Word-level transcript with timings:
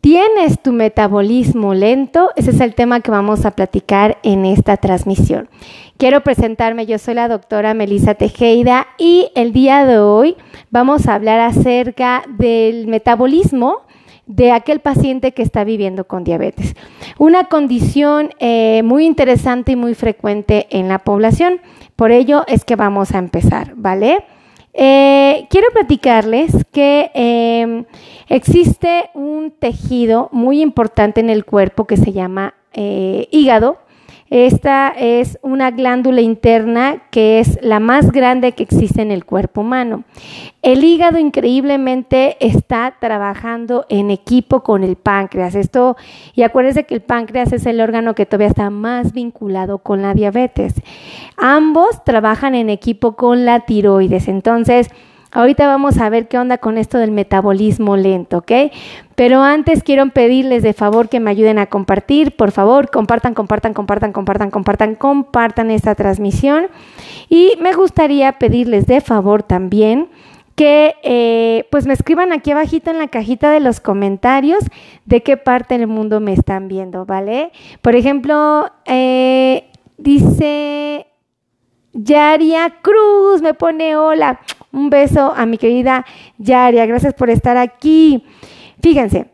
¿Tienes 0.00 0.58
tu 0.62 0.72
metabolismo 0.72 1.74
lento? 1.74 2.30
Ese 2.34 2.52
es 2.52 2.60
el 2.60 2.74
tema 2.74 3.00
que 3.00 3.10
vamos 3.10 3.44
a 3.44 3.50
platicar 3.50 4.16
en 4.22 4.46
esta 4.46 4.78
transmisión. 4.78 5.50
Quiero 5.98 6.22
presentarme, 6.22 6.86
yo 6.86 6.98
soy 6.98 7.12
la 7.12 7.28
doctora 7.28 7.74
Melissa 7.74 8.14
Tejeda 8.14 8.86
y 8.96 9.30
el 9.34 9.52
día 9.52 9.84
de 9.84 9.98
hoy 9.98 10.36
vamos 10.70 11.06
a 11.06 11.14
hablar 11.14 11.40
acerca 11.40 12.22
del 12.38 12.86
metabolismo 12.86 13.82
de 14.24 14.52
aquel 14.52 14.80
paciente 14.80 15.32
que 15.32 15.42
está 15.42 15.64
viviendo 15.64 16.06
con 16.06 16.24
diabetes. 16.24 16.76
Una 17.18 17.44
condición 17.44 18.30
eh, 18.38 18.82
muy 18.82 19.04
interesante 19.04 19.72
y 19.72 19.76
muy 19.76 19.94
frecuente 19.94 20.66
en 20.70 20.88
la 20.88 21.00
población. 21.00 21.60
Por 21.94 22.10
ello 22.10 22.44
es 22.46 22.64
que 22.64 22.74
vamos 22.74 23.12
a 23.12 23.18
empezar, 23.18 23.74
¿vale? 23.76 24.24
Eh, 24.72 25.46
quiero 25.50 25.66
platicarles 25.72 26.52
que 26.72 27.10
em, 27.14 27.84
existe 28.28 29.10
un 29.14 29.50
tejido 29.50 30.28
muy 30.32 30.60
importante 30.62 31.20
en 31.20 31.28
el 31.30 31.44
cuerpo 31.44 31.86
que 31.86 31.96
se 31.96 32.12
llama 32.12 32.54
eh, 32.72 33.28
hígado 33.32 33.78
esta 34.30 34.90
es 34.96 35.40
una 35.42 35.72
glándula 35.72 36.20
interna 36.20 37.02
que 37.10 37.40
es 37.40 37.58
la 37.62 37.80
más 37.80 38.12
grande 38.12 38.52
que 38.52 38.62
existe 38.62 39.02
en 39.02 39.10
el 39.10 39.24
cuerpo 39.24 39.62
humano. 39.62 40.04
El 40.62 40.84
hígado 40.84 41.18
increíblemente 41.18 42.36
está 42.38 42.94
trabajando 43.00 43.86
en 43.88 44.12
equipo 44.12 44.62
con 44.62 44.84
el 44.84 44.94
páncreas. 44.94 45.56
Esto, 45.56 45.96
y 46.32 46.44
acuérdense 46.44 46.84
que 46.84 46.94
el 46.94 47.02
páncreas 47.02 47.52
es 47.52 47.66
el 47.66 47.80
órgano 47.80 48.14
que 48.14 48.24
todavía 48.24 48.46
está 48.46 48.70
más 48.70 49.12
vinculado 49.12 49.78
con 49.78 50.00
la 50.00 50.14
diabetes. 50.14 50.74
Ambos 51.36 52.04
trabajan 52.04 52.54
en 52.54 52.70
equipo 52.70 53.16
con 53.16 53.44
la 53.44 53.60
tiroides. 53.60 54.28
Entonces, 54.28 54.90
Ahorita 55.32 55.66
vamos 55.68 55.98
a 55.98 56.08
ver 56.10 56.26
qué 56.26 56.38
onda 56.38 56.58
con 56.58 56.76
esto 56.76 56.98
del 56.98 57.12
metabolismo 57.12 57.96
lento, 57.96 58.38
¿ok? 58.38 58.52
Pero 59.14 59.42
antes 59.42 59.84
quiero 59.84 60.08
pedirles 60.10 60.62
de 60.64 60.72
favor 60.72 61.08
que 61.08 61.20
me 61.20 61.30
ayuden 61.30 61.58
a 61.58 61.66
compartir. 61.66 62.34
Por 62.36 62.50
favor, 62.50 62.90
compartan, 62.90 63.34
compartan, 63.34 63.72
compartan, 63.72 64.12
compartan, 64.12 64.50
compartan, 64.50 64.94
compartan 64.96 65.70
esta 65.70 65.94
transmisión. 65.94 66.66
Y 67.28 67.52
me 67.60 67.74
gustaría 67.74 68.32
pedirles 68.32 68.86
de 68.86 69.00
favor 69.00 69.44
también 69.44 70.08
que 70.56 70.96
eh, 71.04 71.66
pues 71.70 71.86
me 71.86 71.94
escriban 71.94 72.32
aquí 72.32 72.50
abajito 72.50 72.90
en 72.90 72.98
la 72.98 73.08
cajita 73.08 73.50
de 73.50 73.60
los 73.60 73.80
comentarios 73.80 74.62
de 75.06 75.22
qué 75.22 75.36
parte 75.36 75.78
del 75.78 75.86
mundo 75.86 76.20
me 76.20 76.32
están 76.32 76.68
viendo, 76.68 77.06
¿vale? 77.06 77.52
Por 77.80 77.94
ejemplo, 77.94 78.70
eh, 78.84 79.70
dice 79.96 81.06
Yaria 81.92 82.74
Cruz, 82.82 83.40
me 83.42 83.54
pone 83.54 83.96
hola. 83.96 84.40
Un 84.72 84.90
beso 84.90 85.32
a 85.36 85.46
mi 85.46 85.58
querida 85.58 86.04
Yaria, 86.38 86.86
gracias 86.86 87.14
por 87.14 87.30
estar 87.30 87.56
aquí. 87.56 88.24
Fíjense, 88.80 89.26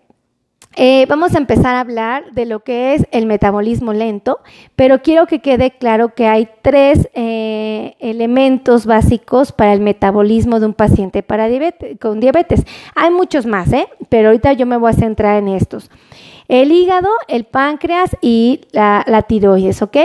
eh, 0.79 1.07
vamos 1.09 1.35
a 1.35 1.39
empezar 1.39 1.75
a 1.75 1.81
hablar 1.81 2.33
de 2.33 2.45
lo 2.45 2.61
que 2.61 2.93
es 2.93 3.07
el 3.11 3.25
metabolismo 3.25 3.95
lento, 3.95 4.41
pero 4.77 5.01
quiero 5.01 5.27
que 5.27 5.41
quede 5.41 5.71
claro 5.71 6.15
que 6.15 6.27
hay 6.27 6.51
tres 6.61 7.09
eh, 7.15 7.97
elementos 7.99 8.85
básicos 8.85 9.53
para 9.53 9.73
el 9.73 9.81
metabolismo 9.81 10.61
de 10.61 10.67
un 10.67 10.75
paciente 10.75 11.25
con 11.99 12.21
diabetes. 12.21 12.67
Hay 12.95 13.11
muchos 13.11 13.47
más, 13.47 13.73
¿eh? 13.73 13.89
pero 14.11 14.29
ahorita 14.29 14.53
yo 14.53 14.67
me 14.67 14.77
voy 14.77 14.91
a 14.91 14.93
centrar 14.93 15.39
en 15.39 15.49
estos. 15.49 15.91
El 16.47 16.71
hígado, 16.71 17.09
el 17.27 17.45
páncreas 17.45 18.15
y 18.21 18.61
la, 18.73 19.03
la 19.07 19.23
tiroides, 19.23 19.81
¿ok? 19.81 19.97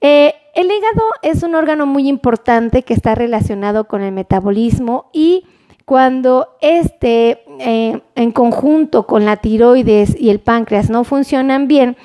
Eh, 0.00 0.34
el 0.54 0.66
hígado 0.66 1.02
es 1.22 1.42
un 1.42 1.54
órgano 1.54 1.86
muy 1.86 2.08
importante 2.08 2.82
que 2.82 2.94
está 2.94 3.14
relacionado 3.14 3.84
con 3.84 4.02
el 4.02 4.12
metabolismo 4.12 5.10
y 5.12 5.44
cuando 5.84 6.56
este 6.60 7.42
eh, 7.58 8.00
en 8.14 8.32
conjunto 8.32 9.06
con 9.06 9.24
la 9.24 9.36
tiroides 9.36 10.18
y 10.18 10.30
el 10.30 10.40
páncreas 10.40 10.90
no 10.90 11.04
funcionan 11.04 11.68
bien, 11.68 11.96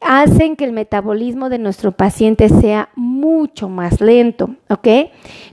hacen 0.00 0.56
que 0.56 0.64
el 0.64 0.72
metabolismo 0.72 1.48
de 1.48 1.58
nuestro 1.58 1.92
paciente 1.92 2.48
sea 2.48 2.88
mucho 2.94 3.68
más 3.68 4.00
lento, 4.00 4.50
¿ok? 4.68 4.88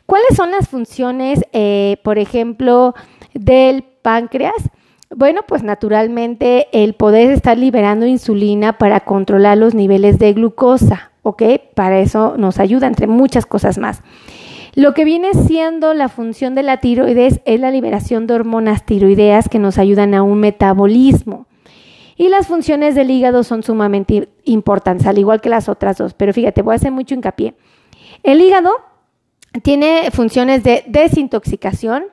¿Cuáles 0.05 0.35
son 0.35 0.51
las 0.51 0.69
funciones, 0.69 1.41
eh, 1.51 1.97
por 2.03 2.17
ejemplo, 2.17 2.94
del 3.34 3.84
páncreas? 3.84 4.55
Bueno, 5.16 5.41
pues 5.47 5.63
naturalmente 5.63 6.67
el 6.72 6.94
poder 6.94 7.31
estar 7.31 7.57
liberando 7.57 8.05
insulina 8.05 8.78
para 8.78 9.01
controlar 9.01 9.57
los 9.57 9.73
niveles 9.73 10.19
de 10.19 10.34
glucosa, 10.34 11.11
¿ok? 11.25 11.41
Para 11.73 11.99
eso 11.99 12.35
nos 12.37 12.59
ayuda, 12.59 12.85
entre 12.85 13.07
muchas 13.07 13.47
cosas 13.47 13.79
más. 13.79 14.03
Lo 14.75 14.93
que 14.93 15.05
viene 15.05 15.33
siendo 15.33 15.95
la 15.95 16.07
función 16.07 16.53
de 16.53 16.61
la 16.61 16.77
tiroides 16.77 17.41
es 17.45 17.59
la 17.59 17.71
liberación 17.71 18.27
de 18.27 18.35
hormonas 18.35 18.85
tiroideas 18.85 19.49
que 19.49 19.57
nos 19.57 19.79
ayudan 19.79 20.13
a 20.13 20.21
un 20.21 20.39
metabolismo. 20.39 21.47
Y 22.15 22.29
las 22.29 22.45
funciones 22.45 22.93
del 22.93 23.09
hígado 23.09 23.43
son 23.43 23.63
sumamente 23.63 24.29
importantes, 24.43 25.07
al 25.07 25.17
igual 25.17 25.41
que 25.41 25.49
las 25.49 25.67
otras 25.67 25.97
dos. 25.97 26.13
Pero 26.13 26.31
fíjate, 26.31 26.61
voy 26.61 26.73
a 26.73 26.75
hacer 26.75 26.91
mucho 26.91 27.15
hincapié. 27.15 27.55
El 28.21 28.39
hígado 28.39 28.69
tiene 29.63 30.11
funciones 30.11 30.63
de 30.63 30.83
desintoxicación, 30.85 32.03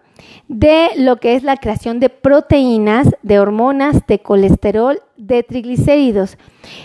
de 0.48 0.88
lo 0.96 1.16
que 1.16 1.34
es 1.34 1.42
la 1.42 1.58
creación 1.58 2.00
de 2.00 2.08
proteínas, 2.08 3.08
de 3.22 3.40
hormonas, 3.40 4.06
de 4.06 4.20
colesterol, 4.20 5.00
de 5.26 5.42
triglicéridos. 5.42 6.36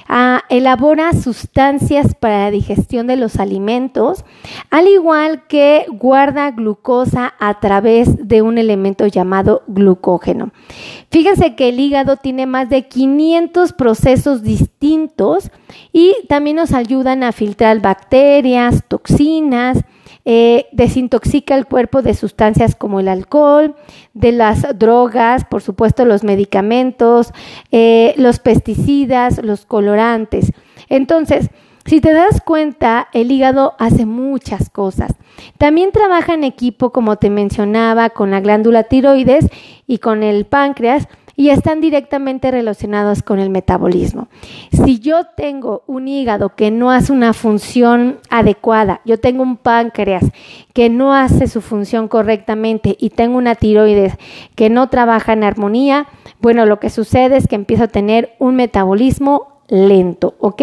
Ah, 0.08 0.44
elabora 0.50 1.14
sustancias 1.14 2.16
para 2.16 2.46
la 2.46 2.52
digestión 2.52 3.08
de 3.08 3.16
los 3.16 3.38
alimentos, 3.38 4.26
al 4.70 4.88
igual 4.88 5.46
que 5.48 5.86
guarda 5.90 6.52
glucosa 6.52 7.34
a 7.40 7.60
través 7.60 8.28
de 8.28 8.42
un 8.42 8.58
elemento 8.58 9.08
llamado 9.08 9.64
glucógeno. 9.68 10.52
Fíjense 11.12 11.56
que 11.56 11.70
el 11.70 11.80
hígado 11.80 12.18
tiene 12.18 12.46
más 12.46 12.70
de 12.70 12.88
500 12.88 13.74
procesos 13.74 14.44
distintos 14.44 15.52
y 15.92 16.16
también 16.28 16.58
nos 16.58 16.74
ayudan 16.74 17.24
a 17.24 17.32
filtrar 17.32 17.82
bacterias, 17.82 18.84
toxinas, 18.88 19.84
eh, 20.30 20.66
desintoxica 20.74 21.56
el 21.56 21.68
cuerpo 21.68 22.02
de 22.02 22.14
sustancias 22.14 22.76
como 22.76 23.00
el 23.00 23.08
alcohol, 23.08 23.78
de 24.14 24.34
las 24.34 24.78
drogas, 24.78 25.46
por 25.46 25.62
supuesto 25.62 26.04
los 26.04 26.26
medicamentos, 26.26 27.32
eh, 27.72 28.14
los 28.18 28.27
pesticidas, 28.40 29.44
los 29.44 29.66
colorantes. 29.66 30.52
Entonces, 30.90 31.50
si 31.86 32.02
te 32.02 32.12
das 32.12 32.42
cuenta, 32.42 33.08
el 33.14 33.32
hígado 33.32 33.76
hace 33.80 34.06
muchas 34.06 34.70
cosas. 34.70 35.16
También 35.58 35.94
trabaja 35.94 36.34
en 36.34 36.44
equipo, 36.44 36.92
como 36.92 37.16
te 37.16 37.30
mencionaba, 37.30 38.10
con 38.10 38.32
la 38.32 38.42
glándula 38.42 38.84
tiroides 38.84 39.48
y 39.88 40.00
con 40.00 40.22
el 40.22 40.46
páncreas 40.46 41.08
y 41.38 41.52
están 41.52 41.80
directamente 41.80 42.50
relacionados 42.52 43.22
con 43.22 43.40
el 43.40 43.52
metabolismo. 43.52 44.28
Si 44.72 45.00
yo 45.00 45.26
tengo 45.38 45.84
un 45.86 46.08
hígado 46.08 46.56
que 46.56 46.72
no 46.72 46.92
hace 46.92 47.14
una 47.14 47.32
función 47.32 48.20
adecuada, 48.30 49.02
yo 49.06 49.20
tengo 49.20 49.44
un 49.44 49.56
páncreas 49.56 50.26
que 50.74 50.90
no 50.90 51.14
hace 51.14 51.48
su 51.48 51.62
función 51.62 52.08
correctamente 52.08 52.98
y 53.00 53.12
tengo 53.12 53.38
una 53.38 53.54
tiroides 53.54 54.16
que 54.56 54.72
no 54.72 54.90
trabaja 54.90 55.34
en 55.34 55.44
armonía, 55.44 56.08
bueno, 56.40 56.66
lo 56.66 56.80
que 56.80 56.90
sucede 56.90 57.38
es 57.38 57.48
que 57.48 57.56
empiezo 57.56 57.84
a 57.84 57.88
tener 57.88 58.36
un 58.40 58.56
metabolismo 58.56 59.62
lento, 59.68 60.36
¿ok? 60.40 60.62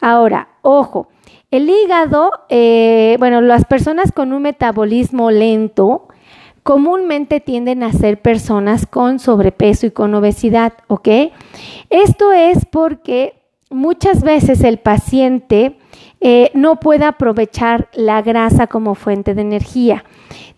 Ahora, 0.00 0.48
ojo, 0.62 1.08
el 1.50 1.68
hígado, 1.68 2.30
eh, 2.48 3.16
bueno, 3.18 3.40
las 3.40 3.64
personas 3.64 4.12
con 4.12 4.32
un 4.32 4.42
metabolismo 4.42 5.30
lento, 5.30 6.05
comúnmente 6.66 7.38
tienden 7.38 7.84
a 7.84 7.92
ser 7.92 8.20
personas 8.20 8.86
con 8.86 9.20
sobrepeso 9.20 9.86
y 9.86 9.92
con 9.92 10.12
obesidad, 10.16 10.72
¿ok? 10.88 11.08
Esto 11.90 12.32
es 12.32 12.66
porque 12.66 13.34
muchas 13.70 14.24
veces 14.24 14.64
el 14.64 14.78
paciente 14.78 15.78
eh, 16.20 16.50
no 16.54 16.80
puede 16.80 17.04
aprovechar 17.04 17.88
la 17.94 18.20
grasa 18.20 18.66
como 18.66 18.96
fuente 18.96 19.32
de 19.32 19.42
energía. 19.42 20.04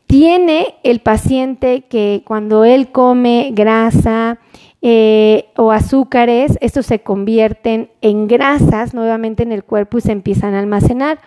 Tiene 0.06 0.76
el 0.82 1.00
paciente 1.00 1.82
que 1.82 2.22
cuando 2.24 2.64
él 2.64 2.90
come 2.90 3.50
grasa 3.52 4.38
eh, 4.80 5.50
o 5.58 5.72
azúcares, 5.72 6.56
estos 6.62 6.86
se 6.86 7.00
convierten 7.00 7.90
en 8.00 8.28
grasas 8.28 8.94
nuevamente 8.94 9.42
en 9.42 9.52
el 9.52 9.62
cuerpo 9.62 9.98
y 9.98 10.00
se 10.00 10.12
empiezan 10.12 10.54
a 10.54 10.60
almacenar. 10.60 11.18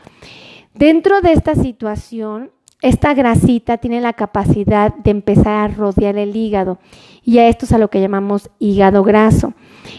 Dentro 0.74 1.22
de 1.22 1.34
esta 1.34 1.54
situación, 1.54 2.50
esta 2.82 3.14
grasita 3.14 3.78
tiene 3.78 4.02
la 4.02 4.14
capacidad 4.14 4.94
de 4.96 5.12
empezar 5.12 5.48
a 5.48 5.68
rodear 5.68 6.18
el 6.18 6.36
hígado 6.36 6.80
y 7.24 7.38
a 7.38 7.48
esto 7.48 7.66
es 7.66 7.74
a 7.74 7.78
lo 7.78 7.90
que 7.90 8.02
llamamos 8.02 8.50
hígado 8.58 9.04
graso. 9.04 9.54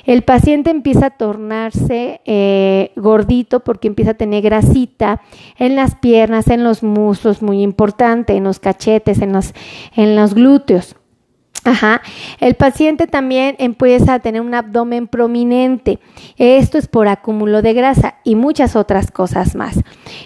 El 0.05 0.23
paciente 0.23 0.71
empieza 0.71 1.07
a 1.07 1.11
tornarse 1.11 2.21
eh, 2.25 2.91
gordito 2.97 3.61
porque 3.61 3.89
empieza 3.89 4.13
a 4.13 4.15
tener 4.15 4.43
grasita 4.43 5.23
en 5.59 5.77
las 5.77 5.95
piernas, 5.95 6.49
en 6.49 6.65
los 6.65 6.83
muslos, 6.83 7.41
muy 7.41 7.63
importante, 7.63 8.35
en 8.35 8.45
los 8.45 8.59
cachetes, 8.59 9.21
en 9.21 9.33
los, 9.33 9.55
en 9.95 10.17
los 10.17 10.35
glúteos. 10.35 10.97
Ajá. 11.65 12.03
El 12.41 12.57
paciente 12.57 13.07
también 13.07 13.55
empieza 13.59 14.15
a 14.15 14.19
tener 14.19 14.41
un 14.41 14.55
abdomen 14.55 15.07
prominente. 15.07 16.01
Esto 16.37 16.79
es 16.79 16.89
por 16.89 17.07
acúmulo 17.07 17.63
de 17.63 17.73
grasa 17.73 18.17
y 18.25 18.35
muchas 18.35 18.75
otras 18.75 19.13
cosas 19.13 19.55
más. 19.55 19.81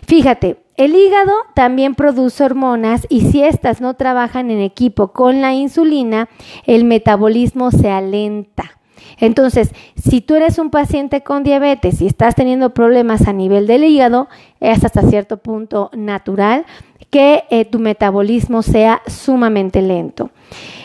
Fíjate, 0.06 0.65
el 0.76 0.94
hígado 0.94 1.32
también 1.54 1.94
produce 1.94 2.44
hormonas 2.44 3.06
y 3.08 3.22
si 3.22 3.42
éstas 3.42 3.80
no 3.80 3.94
trabajan 3.94 4.50
en 4.50 4.60
equipo 4.60 5.08
con 5.08 5.40
la 5.40 5.54
insulina, 5.54 6.28
el 6.66 6.84
metabolismo 6.84 7.70
se 7.70 7.90
alenta. 7.90 8.72
Entonces, 9.18 9.70
si 9.96 10.20
tú 10.20 10.34
eres 10.34 10.58
un 10.58 10.70
paciente 10.70 11.22
con 11.22 11.42
diabetes 11.42 12.02
y 12.02 12.06
estás 12.06 12.34
teniendo 12.34 12.74
problemas 12.74 13.26
a 13.26 13.32
nivel 13.32 13.66
del 13.66 13.84
hígado, 13.84 14.28
es 14.60 14.84
hasta 14.84 15.02
cierto 15.02 15.38
punto 15.38 15.90
natural 15.94 16.66
que 17.10 17.44
eh, 17.50 17.64
tu 17.64 17.78
metabolismo 17.78 18.62
sea 18.62 19.00
sumamente 19.06 19.80
lento. 19.80 20.30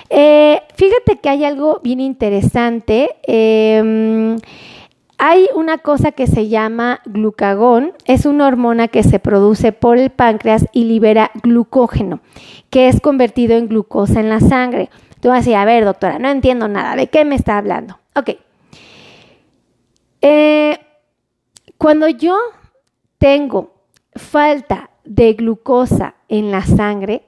Eh, 0.10 0.62
fíjate 0.76 1.20
que 1.20 1.30
hay 1.30 1.44
algo 1.44 1.80
bien 1.84 2.00
interesante. 2.00 3.16
Em, 3.24 4.38
hay 5.24 5.48
una 5.54 5.78
cosa 5.78 6.14
que 6.14 6.26
se 6.26 6.48
llama 6.48 7.00
glucagón, 7.06 7.94
es 8.06 8.26
una 8.26 8.48
hormona 8.48 8.88
que 8.88 9.04
se 9.04 9.20
produce 9.20 9.72
por 9.72 10.00
el 10.00 10.10
páncreas 10.10 10.66
y 10.74 10.86
libera 10.86 11.30
glucógeno, 11.44 12.22
que 12.72 12.88
es 12.88 13.00
convertido 13.00 13.56
en 13.56 13.68
glucosa 13.68 14.20
en 14.20 14.30
la 14.30 14.40
sangre. 14.40 14.90
Tú 15.20 15.28
vas 15.28 15.36
a 15.36 15.40
decir, 15.42 15.56
a 15.58 15.66
ver, 15.66 15.86
doctora, 15.86 16.18
no 16.18 16.28
entiendo 16.28 16.68
nada, 16.68 16.96
¿de 16.96 17.06
qué 17.06 17.24
me 17.24 17.36
está 17.36 17.60
hablando? 17.60 18.00
Ok. 18.16 18.32
Eh, 20.22 20.80
cuando 21.78 22.08
yo 22.08 22.36
tengo 23.20 23.76
falta 24.16 24.90
de 25.04 25.34
glucosa 25.34 26.16
en 26.30 26.50
la 26.50 26.66
sangre, 26.66 27.22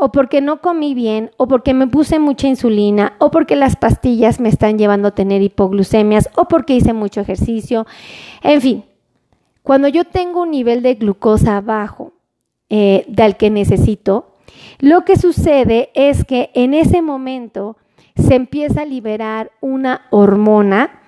o 0.00 0.12
porque 0.12 0.40
no 0.40 0.60
comí 0.60 0.94
bien, 0.94 1.32
o 1.38 1.48
porque 1.48 1.74
me 1.74 1.88
puse 1.88 2.20
mucha 2.20 2.46
insulina, 2.46 3.16
o 3.18 3.32
porque 3.32 3.56
las 3.56 3.74
pastillas 3.74 4.38
me 4.38 4.48
están 4.48 4.78
llevando 4.78 5.08
a 5.08 5.14
tener 5.14 5.42
hipoglucemias, 5.42 6.30
o 6.36 6.46
porque 6.46 6.76
hice 6.76 6.92
mucho 6.92 7.20
ejercicio, 7.20 7.84
en 8.44 8.60
fin, 8.60 8.84
cuando 9.64 9.88
yo 9.88 10.04
tengo 10.04 10.42
un 10.42 10.52
nivel 10.52 10.82
de 10.82 10.94
glucosa 10.94 11.60
bajo 11.60 12.12
eh, 12.70 13.06
del 13.08 13.36
que 13.36 13.50
necesito, 13.50 14.36
lo 14.78 15.04
que 15.04 15.16
sucede 15.16 15.90
es 15.94 16.24
que 16.24 16.50
en 16.54 16.74
ese 16.74 17.02
momento 17.02 17.76
se 18.14 18.36
empieza 18.36 18.82
a 18.82 18.86
liberar 18.86 19.50
una 19.60 20.02
hormona 20.10 21.00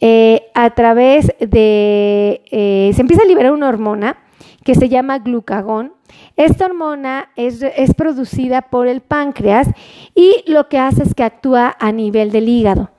eh, 0.00 0.50
a 0.52 0.68
través 0.74 1.32
de, 1.40 2.42
eh, 2.50 2.90
se 2.94 3.00
empieza 3.00 3.22
a 3.22 3.26
liberar 3.26 3.52
una 3.52 3.70
hormona 3.70 4.18
que 4.64 4.74
se 4.74 4.90
llama 4.90 5.18
glucagón. 5.18 5.94
Esta 6.36 6.66
hormona 6.66 7.30
es, 7.36 7.62
producida 7.96 8.62
por 8.62 8.88
el 8.88 9.00
páncreas 9.00 9.68
y 10.14 10.42
lo 10.46 10.68
que 10.68 10.78
hace 10.78 11.02
es 11.04 11.14
que 11.14 11.22
actúa 11.22 11.76
a 11.78 11.92
nivel 11.92 12.32
del 12.32 12.48
hígado. 12.48 12.90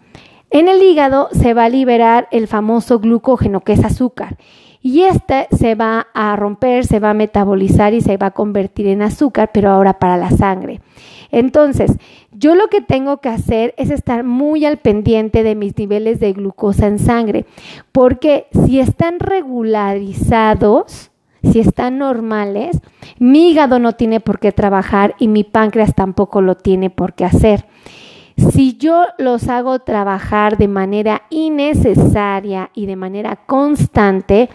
En 0.50 0.68
el 0.68 0.82
hígado 0.82 1.30
se 1.32 1.54
va 1.54 1.66
a 1.66 1.70
liberar 1.70 2.28
el 2.32 2.48
famoso 2.48 3.00
glucógeno, 3.00 3.62
que 3.62 3.74
es 3.74 3.84
azúcar 3.84 4.38
y 4.86 5.02
este 5.02 5.48
se 5.50 5.74
va 5.74 6.08
a 6.14 6.36
romper, 6.36 6.86
se 6.86 7.00
va 7.00 7.10
a 7.10 7.16
metabolizar 7.16 7.96
y 7.96 8.02
se 8.02 8.18
va 8.18 8.28
a 8.28 8.32
convertir 8.32 8.86
en 8.86 9.02
azúcar, 9.02 9.50
pero 9.52 9.72
ahora 9.72 9.98
para 9.98 10.16
la 10.16 10.30
sangre. 10.30 10.80
Entonces, 11.32 11.98
yo 12.32 12.54
lo 12.54 12.68
que 12.68 12.82
tengo 12.82 13.18
que 13.18 13.30
hacer 13.30 13.74
es 13.78 13.90
estar 13.90 14.24
muy 14.24 14.64
al 14.64 14.78
pendiente 14.78 15.42
de 15.42 15.56
mis 15.56 15.76
niveles 15.76 16.20
de 16.20 16.34
glucosa 16.34 16.86
en 16.86 17.00
sangre, 17.00 17.48
porque 17.92 18.46
si 18.52 18.80
están 18.80 19.20
regularizados, 19.20 21.10
si 21.46 21.60
están 21.60 21.98
normales, 21.98 22.80
mi 23.20 23.50
hígado 23.50 23.80
no 23.80 23.94
tiene 23.94 24.20
por 24.20 24.40
qué 24.40 24.52
trabajar 24.52 25.16
y 25.20 25.28
mi 25.28 25.44
páncreas 25.44 25.96
tampoco 25.96 26.42
lo 26.42 26.56
tiene 26.56 26.90
por 26.90 27.14
qué 27.14 27.26
hacer. 27.26 27.66
Si 28.38 28.76
yo 28.78 29.06
los 29.18 29.48
hago 29.48 29.80
trabajar 29.80 30.58
de 30.58 30.68
manera 30.68 31.22
innecesaria 31.30 32.70
y 32.74 32.86
de 32.86 32.98
manera 32.98 33.38
constante, 33.38 34.50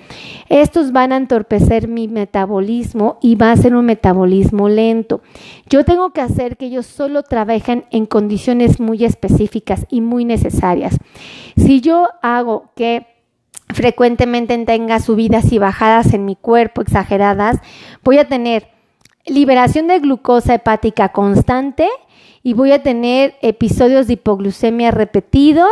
estos 0.50 0.92
van 0.92 1.12
a 1.12 1.16
entorpecer 1.16 1.88
mi 1.88 2.06
metabolismo 2.06 3.18
y 3.22 3.36
va 3.36 3.52
a 3.52 3.56
ser 3.56 3.74
un 3.74 3.86
metabolismo 3.86 4.68
lento. 4.68 5.22
Yo 5.70 5.84
tengo 5.86 6.10
que 6.10 6.20
hacer 6.20 6.58
que 6.58 6.66
ellos 6.66 6.84
solo 6.84 7.22
trabajen 7.22 7.86
en 7.90 8.04
condiciones 8.04 8.80
muy 8.80 9.02
específicas 9.02 9.86
y 9.88 10.02
muy 10.02 10.26
necesarias. 10.26 10.98
Si 11.56 11.80
yo 11.80 12.06
hago 12.20 12.72
que 12.76 13.06
frecuentemente 13.72 14.56
tenga 14.64 15.00
subidas 15.00 15.52
y 15.52 15.58
bajadas 15.58 16.12
en 16.14 16.24
mi 16.24 16.36
cuerpo 16.36 16.82
exageradas, 16.82 17.58
voy 18.02 18.18
a 18.18 18.28
tener 18.28 18.68
liberación 19.26 19.86
de 19.88 19.98
glucosa 19.98 20.54
hepática 20.54 21.10
constante, 21.10 21.88
y 22.42 22.54
voy 22.54 22.72
a 22.72 22.82
tener 22.82 23.34
episodios 23.42 24.06
de 24.06 24.14
hipoglucemia 24.14 24.90
repetidos 24.90 25.70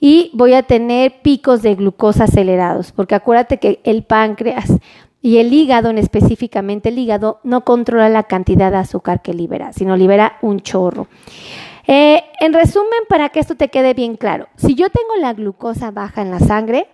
y 0.00 0.30
voy 0.34 0.54
a 0.54 0.64
tener 0.64 1.20
picos 1.22 1.62
de 1.62 1.74
glucosa 1.74 2.24
acelerados, 2.24 2.92
porque 2.92 3.14
acuérdate 3.14 3.58
que 3.58 3.80
el 3.84 4.02
páncreas 4.02 4.72
y 5.20 5.38
el 5.38 5.52
hígado, 5.52 5.90
en 5.90 5.98
específicamente 5.98 6.90
el 6.90 6.98
hígado, 6.98 7.40
no 7.42 7.64
controla 7.64 8.08
la 8.08 8.24
cantidad 8.24 8.70
de 8.70 8.78
azúcar 8.78 9.22
que 9.22 9.34
libera, 9.34 9.72
sino 9.72 9.96
libera 9.96 10.38
un 10.42 10.60
chorro. 10.60 11.08
Eh, 11.86 12.22
en 12.40 12.52
resumen, 12.52 13.00
para 13.08 13.30
que 13.30 13.40
esto 13.40 13.54
te 13.54 13.68
quede 13.68 13.94
bien 13.94 14.16
claro, 14.16 14.48
si 14.56 14.74
yo 14.74 14.88
tengo 14.90 15.16
la 15.20 15.32
glucosa 15.32 15.90
baja 15.90 16.22
en 16.22 16.30
la 16.30 16.38
sangre, 16.38 16.86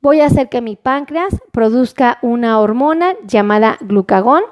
voy 0.00 0.20
a 0.20 0.26
hacer 0.26 0.48
que 0.48 0.60
mi 0.60 0.76
páncreas 0.76 1.36
produzca 1.52 2.18
una 2.22 2.60
hormona 2.60 3.14
llamada 3.26 3.76
glucagón 3.80 4.42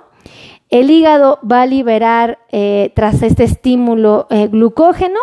el 0.68 0.90
hígado 0.90 1.38
va 1.48 1.62
a 1.62 1.66
liberar 1.66 2.38
eh, 2.50 2.92
tras 2.94 3.22
este 3.22 3.44
estímulo 3.44 4.26
eh, 4.30 4.48
glucógeno 4.48 5.20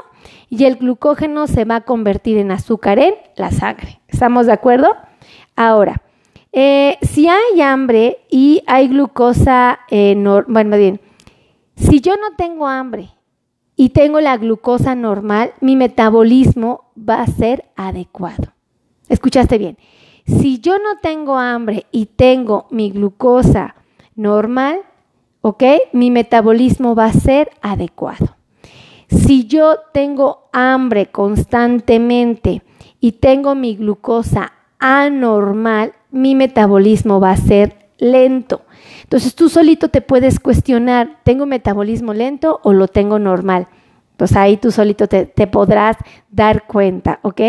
y 0.49 0.63
el 0.65 0.77
glucógeno 0.77 1.47
se 1.47 1.65
va 1.65 1.77
a 1.77 1.81
convertir 1.81 2.37
en 2.37 2.51
azúcar 2.51 2.99
en 2.99 3.15
la 3.35 3.51
sangre. 3.51 3.99
¿Estamos 4.07 4.45
de 4.45 4.53
acuerdo? 4.53 4.95
Ahora, 5.55 6.01
eh, 6.53 6.97
si 7.01 7.27
hay 7.27 7.61
hambre 7.61 8.19
y 8.29 8.63
hay 8.67 8.87
glucosa, 8.87 9.79
bueno, 9.89 10.77
bien, 10.77 11.01
si 11.75 11.99
yo 11.99 12.15
no 12.15 12.35
tengo 12.37 12.67
hambre 12.67 13.09
y 13.75 13.89
tengo 13.89 14.21
la 14.21 14.37
glucosa 14.37 14.95
normal, 14.95 15.53
mi 15.59 15.75
metabolismo 15.75 16.91
va 16.97 17.21
a 17.21 17.27
ser 17.27 17.65
adecuado. 17.75 18.53
¿Escuchaste 19.09 19.57
bien? 19.57 19.77
Si 20.25 20.59
yo 20.59 20.77
no 20.79 20.99
tengo 21.01 21.37
hambre 21.37 21.85
y 21.91 22.05
tengo 22.05 22.67
mi 22.69 22.91
glucosa 22.91 23.75
normal, 24.15 24.79
¿ok? 25.41 25.63
Mi 25.91 26.11
metabolismo 26.11 26.95
va 26.95 27.05
a 27.05 27.13
ser 27.13 27.51
adecuado. 27.61 28.35
Si 29.07 29.45
yo 29.45 29.75
tengo 29.93 30.49
hambre 30.53 31.07
constantemente 31.07 32.63
y 32.99 33.13
tengo 33.13 33.53
mi 33.53 33.75
glucosa 33.75 34.53
anormal, 34.79 35.93
mi 36.11 36.35
metabolismo 36.35 37.19
va 37.19 37.31
a 37.31 37.37
ser 37.37 37.83
lento. 37.97 38.61
Entonces 39.03 39.35
tú 39.35 39.49
solito 39.49 39.89
te 39.89 40.01
puedes 40.01 40.39
cuestionar, 40.39 41.19
¿tengo 41.23 41.45
metabolismo 41.45 42.13
lento 42.13 42.59
o 42.63 42.73
lo 42.73 42.87
tengo 42.87 43.19
normal? 43.19 43.67
Pues 44.17 44.35
ahí 44.35 44.57
tú 44.57 44.71
solito 44.71 45.07
te, 45.07 45.25
podrás 45.47 45.97
dar 46.29 46.65
cuenta, 46.65 47.19
¿ok? 47.23 47.41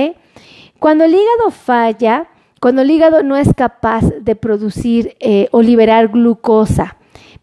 Cuando 0.78 1.04
el 1.04 1.12
hígado 1.12 1.50
falla, 1.50 2.28
cuando 2.64 2.80
el 2.80 2.90
hígado 2.90 3.22
no 3.22 3.36
es 3.36 3.52
capaz 3.52 4.06
de 4.22 4.36
producir 4.36 5.18
eh, 5.20 5.48
o 5.50 5.60
liberar 5.60 6.08
glucosa, 6.08 6.96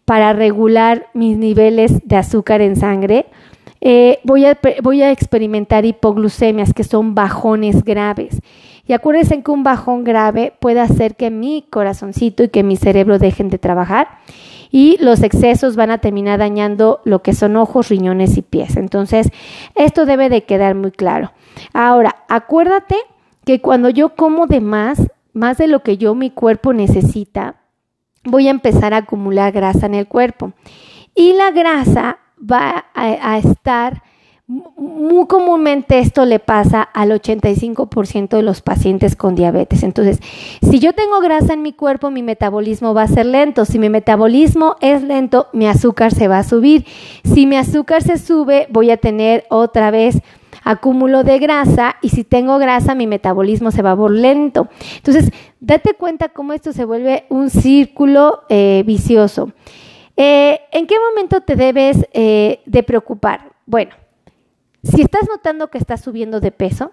para 0.04 0.32
regular 0.32 1.10
mis 1.14 1.36
niveles 1.36 2.00
de 2.08 2.16
azúcar 2.16 2.60
en 2.60 2.74
sangre, 2.74 3.26
eh, 3.80 4.18
voy, 4.24 4.46
a, 4.46 4.58
voy 4.82 5.00
a 5.00 5.12
experimentar 5.12 5.84
hipoglucemias, 5.84 6.74
que 6.74 6.82
son 6.82 7.14
bajones 7.14 7.84
graves. 7.84 8.40
Y 8.84 8.94
acuérdense 8.94 9.40
que 9.44 9.50
un 9.52 9.62
bajón 9.62 10.02
grave 10.02 10.54
puede 10.58 10.80
hacer 10.80 11.14
que 11.14 11.30
mi 11.30 11.66
corazoncito 11.70 12.42
y 12.42 12.48
que 12.48 12.64
mi 12.64 12.74
cerebro 12.74 13.20
dejen 13.20 13.48
de 13.48 13.58
trabajar 13.58 14.08
y 14.72 14.96
los 15.00 15.22
excesos 15.22 15.76
van 15.76 15.92
a 15.92 15.98
terminar 15.98 16.40
dañando 16.40 17.00
lo 17.04 17.22
que 17.22 17.32
son 17.32 17.54
ojos, 17.54 17.90
riñones 17.90 18.36
y 18.38 18.42
pies. 18.42 18.76
Entonces, 18.76 19.28
esto 19.76 20.04
debe 20.04 20.28
de 20.30 20.42
quedar 20.42 20.74
muy 20.74 20.90
claro. 20.90 21.30
Ahora, 21.72 22.16
acuérdate 22.28 22.96
que 23.44 23.60
cuando 23.60 23.90
yo 23.90 24.14
como 24.14 24.46
de 24.46 24.60
más, 24.60 25.00
más 25.32 25.58
de 25.58 25.66
lo 25.66 25.82
que 25.82 25.98
yo 25.98 26.14
mi 26.14 26.30
cuerpo 26.30 26.72
necesita, 26.72 27.56
voy 28.24 28.48
a 28.48 28.52
empezar 28.52 28.94
a 28.94 28.98
acumular 28.98 29.52
grasa 29.52 29.86
en 29.86 29.94
el 29.94 30.06
cuerpo. 30.06 30.52
Y 31.14 31.34
la 31.34 31.50
grasa 31.50 32.18
va 32.38 32.86
a, 32.94 33.38
estar, 33.38 34.02
muy 34.76 35.26
comúnmente 35.26 35.98
esto 35.98 36.26
le 36.26 36.38
pasa 36.38 36.82
al 36.82 37.10
85% 37.10 38.28
de 38.36 38.42
los 38.42 38.60
pacientes 38.60 39.16
con 39.16 39.34
diabetes. 39.34 39.82
Entonces, 39.82 40.20
si 40.60 40.78
yo 40.78 40.92
tengo 40.92 41.20
grasa 41.20 41.54
en 41.54 41.62
mi 41.62 41.72
cuerpo, 41.72 42.10
mi 42.10 42.22
metabolismo 42.22 42.92
va 42.92 43.02
a 43.02 43.08
ser 43.08 43.26
lento. 43.26 43.64
Si 43.64 43.78
mi 43.78 43.88
metabolismo 43.88 44.76
es 44.80 45.02
lento, 45.02 45.48
mi 45.52 45.66
azúcar 45.66 46.12
se 46.12 46.28
va 46.28 46.38
a 46.38 46.44
subir. 46.44 46.84
Si 47.24 47.46
mi 47.46 47.56
azúcar 47.56 48.02
se 48.02 48.18
sube, 48.18 48.66
voy 48.70 48.90
a 48.90 48.98
tener 48.98 49.44
otra 49.48 49.90
vez 49.90 50.20
acúmulo 50.64 51.24
de 51.24 51.38
grasa 51.38 51.96
y 52.02 52.10
si 52.10 52.22
tengo 52.22 52.58
grasa 52.58 52.94
mi 52.94 53.06
metabolismo 53.06 53.70
se 53.70 53.82
va 53.82 53.92
a 53.92 53.94
volver 53.94 54.20
lento. 54.20 54.68
Entonces, 54.96 55.30
date 55.60 55.94
cuenta 55.94 56.28
cómo 56.28 56.52
esto 56.52 56.72
se 56.72 56.84
vuelve 56.84 57.24
un 57.30 57.48
círculo 57.48 58.42
eh, 58.48 58.82
vicioso. 58.86 59.52
Eh, 60.16 60.60
¿En 60.72 60.86
qué 60.86 60.96
momento 60.98 61.40
te 61.40 61.56
debes 61.56 62.06
eh, 62.12 62.60
de 62.66 62.82
preocupar? 62.82 63.52
Bueno, 63.64 63.92
si 64.82 65.02
estás 65.02 65.28
notando 65.28 65.68
que 65.68 65.78
estás 65.78 66.00
subiendo 66.00 66.40
de 66.40 66.52
peso, 66.52 66.92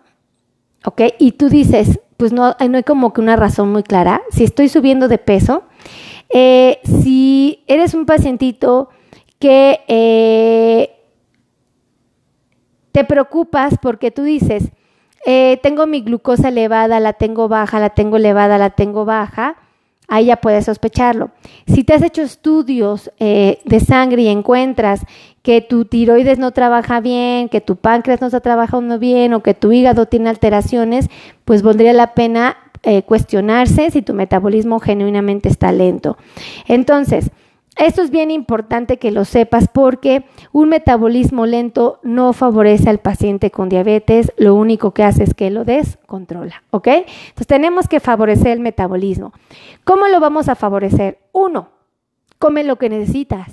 ¿ok? 0.86 1.02
Y 1.20 1.34
tú 1.34 1.50
dices, 1.50 2.00
pues 2.18 2.32
no, 2.34 2.56
no 2.60 2.78
hay 2.78 2.84
como 2.84 3.14
que 3.14 3.22
una 3.22 3.36
razón 3.36 3.72
muy 3.72 3.84
clara. 3.84 4.22
Si 4.32 4.44
estoy 4.44 4.70
subiendo 4.70 5.08
de 5.08 5.18
peso, 5.18 5.64
si 6.32 7.64
eres 7.68 7.94
un 7.94 8.06
pacientito 8.06 8.90
que 9.40 10.90
te 12.92 13.04
preocupas 13.06 13.76
porque 13.82 14.12
tú 14.12 14.24
dices, 14.24 14.72
eh, 15.26 15.60
tengo 15.62 15.86
mi 15.86 16.02
glucosa 16.02 16.50
elevada, 16.50 17.00
la 17.00 17.14
tengo 17.14 17.48
baja, 17.48 17.80
la 17.80 17.90
tengo 17.90 18.18
elevada, 18.18 18.58
la 18.58 18.72
tengo 18.72 19.06
baja, 19.06 19.58
ahí 20.08 20.26
ya 20.26 20.38
puedes 20.38 20.66
sospecharlo. 20.66 21.32
Si 21.68 21.84
te 21.84 21.94
has 21.94 22.02
hecho 22.02 22.22
estudios 22.22 23.12
eh, 23.20 23.62
de 23.66 23.80
sangre 23.80 24.24
y 24.24 24.28
encuentras 24.28 25.02
que 25.42 25.62
tu 25.62 25.86
tiroides 25.86 26.40
no 26.40 26.52
trabaja 26.52 27.00
bien, 27.00 27.50
que 27.50 27.62
tu 27.62 27.76
páncreas 27.76 28.22
no 28.22 28.28
está 28.28 28.40
trabajando 28.40 29.00
bien 29.00 29.34
o 29.34 29.42
que 29.42 29.54
tu 29.54 29.72
hígado 29.72 30.06
tiene 30.06 30.30
alteraciones, 30.30 31.10
pues 31.46 31.62
valdría 31.62 31.94
la 31.94 32.14
pena 32.14 32.58
eh, 32.84 33.04
cuestionarse 33.04 33.92
si 33.92 34.02
tu 34.02 34.14
metabolismo 34.14 34.80
genuinamente 34.80 35.50
está 35.50 35.72
lento. 35.72 36.18
Entonces, 36.68 37.32
esto 37.80 38.02
es 38.02 38.10
bien 38.10 38.30
importante 38.30 38.98
que 38.98 39.12
lo 39.12 39.24
sepas 39.24 39.70
porque 39.72 40.26
un 40.52 40.68
metabolismo 40.68 41.46
lento 41.46 42.00
no 42.04 42.34
favorece 42.34 42.90
al 42.90 43.00
paciente 43.00 43.52
con 43.52 43.70
diabetes, 43.70 44.34
lo 44.38 44.56
único 44.56 44.94
que 44.94 45.04
hace 45.04 45.24
es 45.24 45.34
que 45.34 45.50
lo 45.50 45.64
descontrola, 45.64 46.64
¿ok? 46.72 46.88
Entonces 46.88 47.48
tenemos 47.48 47.88
que 47.88 48.02
favorecer 48.02 48.48
el 48.48 48.60
metabolismo. 48.60 49.32
¿Cómo 49.86 50.08
lo 50.08 50.20
vamos 50.20 50.50
a 50.50 50.56
favorecer? 50.56 51.20
Uno, 51.32 51.70
come 52.38 52.66
lo 52.66 52.78
que 52.78 52.90
necesitas. 52.90 53.50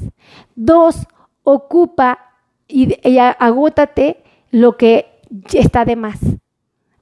Dos, 0.57 1.07
ocupa 1.49 2.33
y, 2.67 2.99
y 3.09 3.19
agótate 3.19 4.25
lo 4.51 4.77
que 4.77 5.07
está 5.53 5.85
de 5.85 5.95
más, 5.95 6.19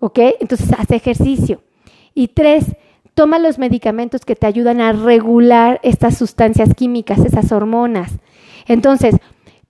¿ok? 0.00 0.18
Entonces 0.40 0.70
haz 0.78 0.90
ejercicio. 0.90 1.62
Y 2.14 2.28
tres, 2.28 2.76
toma 3.14 3.38
los 3.38 3.58
medicamentos 3.58 4.26
que 4.26 4.36
te 4.36 4.46
ayudan 4.46 4.82
a 4.82 4.92
regular 4.92 5.80
estas 5.82 6.18
sustancias 6.18 6.74
químicas, 6.74 7.20
esas 7.20 7.52
hormonas. 7.52 8.18
Entonces, 8.66 9.16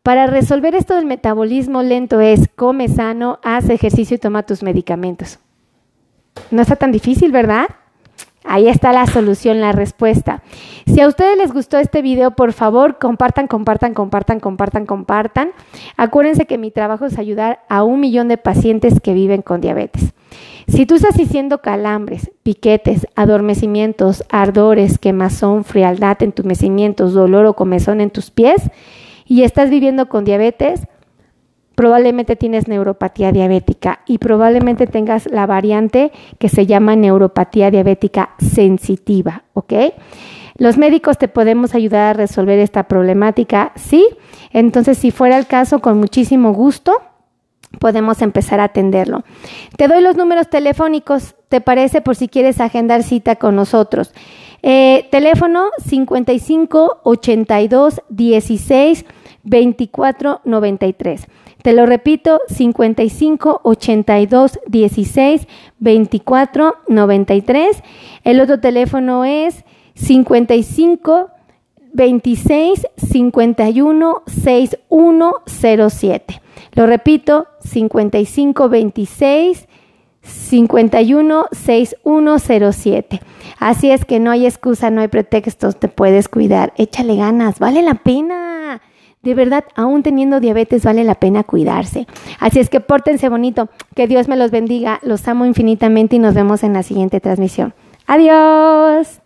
para 0.03 0.27
resolver 0.27 0.75
esto 0.75 0.97
del 0.97 1.07
metabolismo 1.07 1.83
lento 1.83 2.21
es 2.21 2.49
come 2.57 2.89
sano, 2.89 3.39
haz 3.45 3.71
ejercicio 3.71 4.17
y 4.17 4.19
toma 4.19 4.43
tus 4.43 4.63
medicamentos. 4.63 5.39
No 6.51 6.63
está 6.63 6.75
tan 6.75 6.91
difícil, 6.91 7.31
¿verdad? 7.31 7.69
Ahí 8.45 8.69
está 8.69 8.93
la 8.93 9.07
solución, 9.07 9.61
la 9.61 9.73
respuesta. 9.73 10.43
Si 10.87 11.01
a 11.01 11.09
ustedes 11.09 11.39
les 11.39 11.53
gustó 11.53 11.79
este 11.79 12.03
video, 12.03 12.33
por 12.33 12.53
favor, 12.53 12.99
compartan, 12.99 13.47
compartan, 13.47 13.95
compartan, 13.95 14.39
compartan, 14.39 14.87
compartan. 14.87 15.51
Acuérdense 15.97 16.47
que 16.47 16.59
mi 16.59 16.71
trabajo 16.71 17.07
es 17.07 17.19
ayudar 17.19 17.61
a 17.69 17.83
un 17.85 18.01
millón 18.01 18.29
de 18.29 18.37
pacientes 18.37 19.01
que 19.01 19.15
viven 19.15 19.43
con 19.43 19.61
diabetes. 19.61 20.13
Si 20.69 20.87
tú 20.87 20.95
estás 20.95 21.17
diciendo 21.17 21.59
calambres, 21.59 22.31
piquetes, 22.43 23.07
adormecimientos, 23.17 24.25
ardores, 24.31 24.99
quemazón, 24.99 25.65
frialdad, 25.65 26.23
entumecimientos, 26.23 27.13
dolor 27.13 27.47
o 27.47 27.55
comezón 27.55 28.01
en 28.01 28.11
tus 28.11 28.31
pies 28.31 28.71
y 29.27 29.43
estás 29.43 29.71
viviendo 29.71 30.09
con 30.09 30.25
diabetes, 30.25 30.87
probablemente 31.75 32.37
tienes 32.37 32.69
neuropatía 32.69 33.33
diabética 33.33 34.01
y 34.07 34.19
probablemente 34.19 34.87
tengas 34.87 35.27
la 35.27 35.47
variante 35.47 36.13
que 36.39 36.49
se 36.49 36.67
llama 36.67 36.97
neuropatía 36.97 37.71
diabética 37.71 38.31
sensitiva, 38.39 39.45
¿ok? 39.55 39.73
Los 40.57 40.79
médicos 40.79 41.19
te 41.19 41.29
podemos 41.29 41.75
ayudar 41.75 42.11
a 42.11 42.13
resolver 42.13 42.59
esta 42.59 42.85
problemática, 42.85 43.73
¿sí? 43.75 44.07
Entonces, 44.53 44.99
si 44.99 45.11
fuera 45.11 45.37
el 45.37 45.47
caso, 45.47 45.81
con 45.81 45.99
muchísimo 45.99 46.53
gusto 46.53 46.93
podemos 47.81 48.23
empezar 48.23 48.61
a 48.61 48.65
atenderlo. 48.65 49.25
Te 49.77 49.89
doy 49.89 50.01
los 50.01 50.17
números 50.17 50.49
telefónicos, 50.49 51.35
¿te 51.49 51.61
parece? 51.61 52.01
Por 52.01 52.15
si 52.15 52.29
quieres 52.29 52.61
agendar 52.61 53.03
cita 53.03 53.37
con 53.37 53.57
nosotros. 53.57 54.13
Eh, 54.63 55.09
teléfono 55.11 55.71
55 55.85 57.01
82 57.03 58.01
16 58.09 59.05
24 59.43 60.41
93. 60.45 61.27
Te 61.65 61.73
lo 61.73 61.87
repito, 61.87 62.41
55 62.49 63.63
82 63.63 64.61
16 64.67 65.49
24 65.79 66.75
93. 66.89 67.83
El 68.23 68.41
otro 68.43 68.61
teléfono 68.61 69.25
es 69.25 69.65
55 69.95 71.31
26 71.95 72.87
51 72.97 74.23
6107. 74.27 76.43
Lo 76.73 76.87
repito, 76.87 77.47
55 77.61 78.69
26 78.69 79.67
51 80.21 81.47
6107. 81.51 83.23
Así 83.59 83.91
es 83.91 84.05
que 84.05 84.21
no 84.21 84.33
hay 84.33 84.45
excusa, 84.45 84.91
no 84.91 85.01
hay 85.01 85.09
pretextos, 85.09 85.81
te 85.81 85.89
puedes 85.89 86.29
cuidar. 86.29 86.75
Échale 86.77 87.17
ganas, 87.17 87.59
vale 87.59 87.81
la 87.81 87.95
pena. 87.95 88.44
De 89.25 89.35
verdad, 89.35 89.65
aún 89.75 90.03
teniendo 90.03 90.39
diabetes, 90.39 90.85
vale 90.85 91.03
la 91.03 91.15
pena 91.15 91.45
cuidarse. 91.45 92.07
Así 92.41 92.61
es 92.61 92.69
que 92.69 92.81
pórtense 92.81 93.31
bonito. 93.31 93.71
Que 93.97 94.07
Dios 94.07 94.29
me 94.29 94.37
los 94.37 94.51
bendiga. 94.51 95.01
Los 95.03 95.27
amo 95.27 95.47
infinitamente 95.47 96.17
y 96.17 96.19
nos 96.19 96.35
vemos 96.35 96.63
en 96.63 96.75
la 96.75 96.83
siguiente 96.83 97.21
transmisión. 97.21 97.73
Adiós. 98.07 99.24